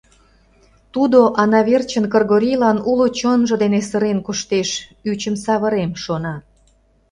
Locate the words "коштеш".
4.27-4.69